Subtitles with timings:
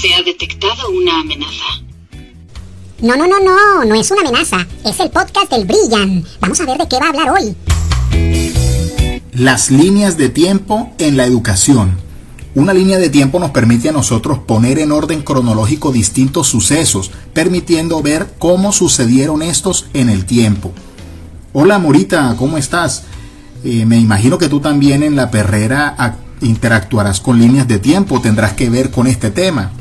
[0.00, 1.64] Se ha detectado una amenaza.
[3.00, 4.64] No, no, no, no, no es una amenaza.
[4.84, 6.24] Es el podcast del Brillan.
[6.40, 7.56] Vamos a ver de qué va a hablar hoy.
[9.32, 11.98] Las líneas de tiempo en la educación.
[12.54, 18.00] Una línea de tiempo nos permite a nosotros poner en orden cronológico distintos sucesos, permitiendo
[18.00, 20.70] ver cómo sucedieron estos en el tiempo.
[21.52, 23.02] Hola Morita, ¿cómo estás?
[23.64, 28.52] Eh, me imagino que tú también en la perrera interactuarás con líneas de tiempo, tendrás
[28.52, 29.72] que ver con este tema.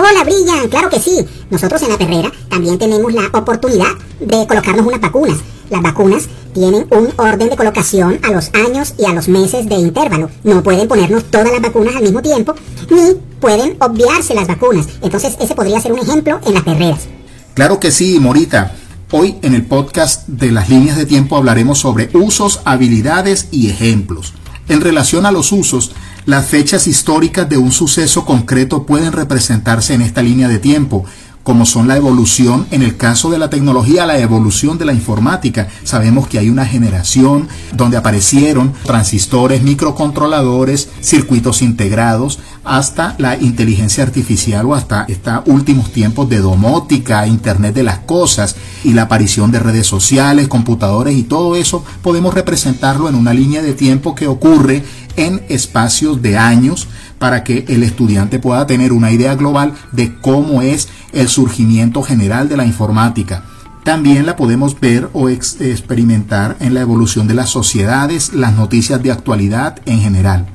[0.00, 1.26] Hola Brillan, claro que sí.
[1.50, 5.38] Nosotros en la perrera también tenemos la oportunidad de colocarnos unas vacunas.
[5.70, 9.74] Las vacunas tienen un orden de colocación a los años y a los meses de
[9.74, 10.30] intervalo.
[10.44, 12.54] No pueden ponernos todas las vacunas al mismo tiempo,
[12.88, 14.86] ni pueden obviarse las vacunas.
[15.02, 17.08] Entonces ese podría ser un ejemplo en las perreras.
[17.54, 18.76] Claro que sí, Morita.
[19.10, 24.32] Hoy en el podcast de las líneas de tiempo hablaremos sobre usos, habilidades y ejemplos.
[24.68, 25.92] En relación a los usos,
[26.26, 31.06] las fechas históricas de un suceso concreto pueden representarse en esta línea de tiempo,
[31.48, 35.66] como son la evolución, en el caso de la tecnología, la evolución de la informática.
[35.82, 44.66] Sabemos que hay una generación donde aparecieron transistores, microcontroladores, circuitos integrados, hasta la inteligencia artificial
[44.66, 48.54] o hasta estos últimos tiempos de domótica, Internet de las Cosas
[48.84, 53.62] y la aparición de redes sociales, computadores y todo eso, podemos representarlo en una línea
[53.62, 54.84] de tiempo que ocurre
[55.16, 60.62] en espacios de años para que el estudiante pueda tener una idea global de cómo
[60.62, 63.44] es el surgimiento general de la informática.
[63.84, 69.12] También la podemos ver o experimentar en la evolución de las sociedades, las noticias de
[69.12, 70.46] actualidad en general.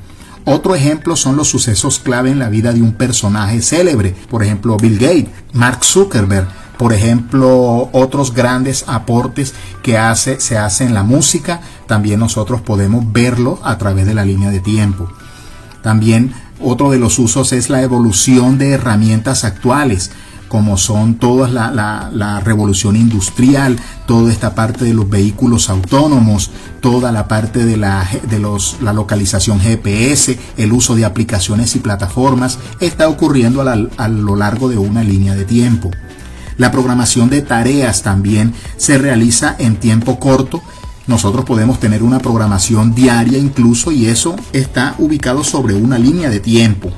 [0.45, 4.77] Otro ejemplo son los sucesos clave en la vida de un personaje célebre, por ejemplo
[4.77, 6.47] Bill Gates, Mark Zuckerberg,
[6.77, 9.53] por ejemplo, otros grandes aportes
[9.83, 14.25] que hace, se hace en la música, también nosotros podemos verlo a través de la
[14.25, 15.09] línea de tiempo.
[15.81, 20.11] También otro de los usos es la evolución de herramientas actuales
[20.53, 23.75] como son toda la, revolución industrial,
[24.05, 28.93] toda esta parte de los vehículos autónomos, toda la parte de, la, de los, la
[28.93, 35.03] localización GPS, el uso de aplicaciones y plataformas, está ocurriendo a lo largo de una
[35.03, 35.89] línea de tiempo.
[36.59, 40.61] La programación de tareas también se realiza en tiempo corto.
[41.07, 46.39] Nosotros podemos tener una programación diaria incluso y eso está ubicado sobre una línea de
[46.39, 46.91] tiempo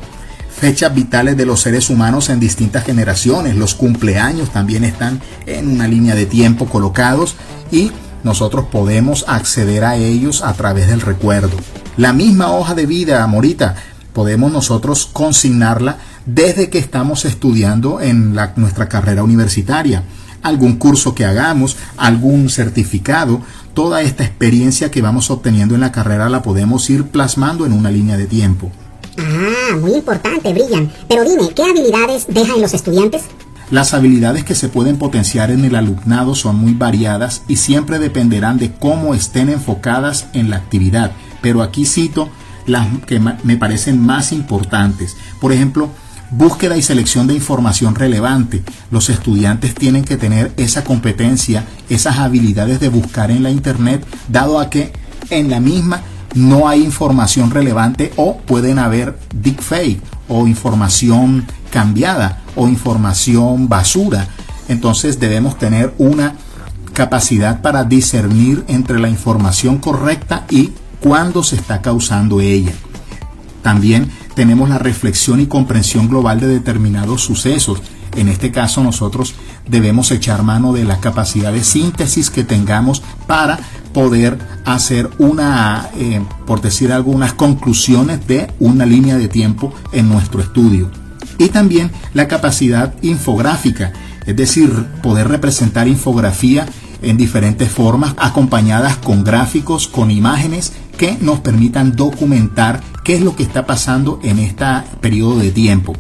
[0.55, 3.55] fechas vitales de los seres humanos en distintas generaciones.
[3.55, 7.35] Los cumpleaños también están en una línea de tiempo colocados
[7.71, 7.91] y
[8.23, 11.55] nosotros podemos acceder a ellos a través del recuerdo.
[11.97, 13.75] La misma hoja de vida, Morita,
[14.13, 20.03] podemos nosotros consignarla desde que estamos estudiando en nuestra carrera universitaria.
[20.41, 23.41] Algún curso que hagamos, algún certificado,
[23.73, 27.91] toda esta experiencia que vamos obteniendo en la carrera la podemos ir plasmando en una
[27.91, 28.71] línea de tiempo.
[29.17, 30.91] Ah, muy importante, Brillan.
[31.07, 33.23] Pero dime, ¿qué habilidades dejan los estudiantes?
[33.71, 38.59] Las habilidades que se pueden potenciar en el alumnado son muy variadas y siempre dependerán
[38.59, 41.13] de cómo estén enfocadas en la actividad.
[41.41, 42.29] Pero aquí cito
[42.67, 45.17] las que me parecen más importantes.
[45.39, 45.89] Por ejemplo,
[46.31, 48.63] búsqueda y selección de información relevante.
[48.91, 54.59] Los estudiantes tienen que tener esa competencia, esas habilidades de buscar en la Internet, dado
[54.59, 54.91] a que
[55.29, 56.01] en la misma
[56.35, 64.27] no hay información relevante o pueden haber deepfake o información cambiada o información basura.
[64.67, 66.35] Entonces debemos tener una
[66.93, 72.71] capacidad para discernir entre la información correcta y cuándo se está causando ella.
[73.61, 77.81] También tenemos la reflexión y comprensión global de determinados sucesos.
[78.15, 79.33] En este caso nosotros
[79.67, 83.59] debemos echar mano de la capacidad de síntesis que tengamos para
[83.93, 90.41] poder hacer una, eh, por decir algunas conclusiones de una línea de tiempo en nuestro
[90.41, 90.89] estudio.
[91.37, 93.93] Y también la capacidad infográfica,
[94.25, 94.71] es decir,
[95.01, 96.65] poder representar infografía
[97.01, 103.35] en diferentes formas, acompañadas con gráficos, con imágenes que nos permitan documentar qué es lo
[103.35, 104.65] que está pasando en este
[104.99, 105.93] periodo de tiempo.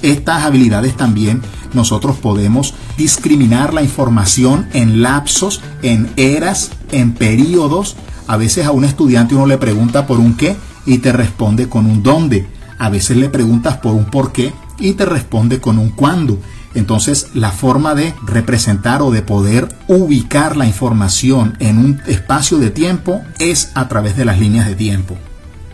[0.00, 1.42] Estas habilidades también
[1.74, 7.96] nosotros podemos discriminar la información en lapsos, en eras, en periodos.
[8.28, 10.56] A veces a un estudiante uno le pregunta por un qué
[10.86, 12.46] y te responde con un dónde.
[12.78, 16.38] A veces le preguntas por un por qué y te responde con un cuándo.
[16.74, 22.70] Entonces, la forma de representar o de poder ubicar la información en un espacio de
[22.70, 25.16] tiempo es a través de las líneas de tiempo.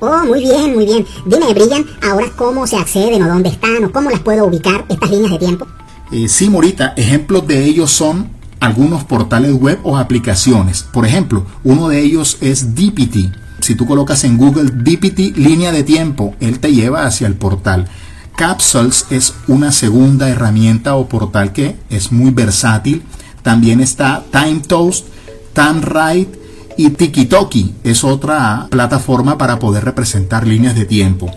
[0.05, 1.07] Oh, muy bien, muy bien.
[1.25, 5.09] Dime, Brillan, ahora cómo se acceden o dónde están o cómo las puedo ubicar estas
[5.09, 5.69] líneas de tiempo.
[6.11, 8.29] Eh, sí, Morita, ejemplos de ellos son
[8.59, 10.83] algunos portales web o aplicaciones.
[10.83, 13.33] Por ejemplo, uno de ellos es DPT.
[13.61, 17.89] Si tú colocas en Google DPT línea de tiempo, él te lleva hacia el portal.
[18.35, 23.05] Capsules es una segunda herramienta o portal que es muy versátil.
[23.45, 25.07] También está Time Toast,
[25.55, 26.42] TimeRite
[26.77, 31.31] y TikiToki es otra plataforma para poder representar líneas de tiempo.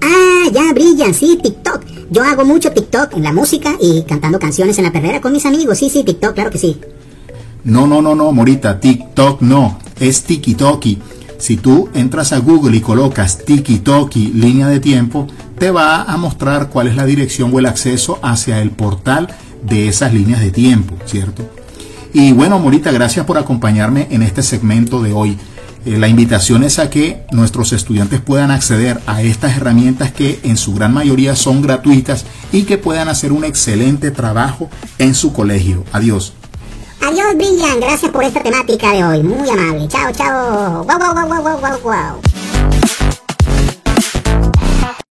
[0.00, 1.84] Ah, ya brillan, sí, TikTok.
[2.10, 5.46] Yo hago mucho TikTok en la música y cantando canciones en la perrera con mis
[5.46, 5.78] amigos.
[5.78, 6.78] Sí, sí, TikTok, claro que sí.
[7.64, 10.98] No, no, no, no, Morita, TikTok no, es TikiToki.
[11.38, 15.26] Si tú entras a Google y colocas TikiToki línea de tiempo,
[15.58, 19.28] te va a mostrar cuál es la dirección o el acceso hacia el portal
[19.62, 21.48] de esas líneas de tiempo, ¿cierto?
[22.14, 25.36] Y bueno, Morita, gracias por acompañarme en este segmento de hoy.
[25.84, 30.56] Eh, la invitación es a que nuestros estudiantes puedan acceder a estas herramientas que en
[30.56, 35.82] su gran mayoría son gratuitas y que puedan hacer un excelente trabajo en su colegio.
[35.90, 36.32] Adiós.
[37.02, 37.80] Adiós, Brillan.
[37.80, 39.22] Gracias por esta temática de hoy.
[39.24, 39.88] Muy amable.
[39.88, 40.84] Chao, chao.
[40.84, 42.33] Wow, wow, wow, wow, wow, wow.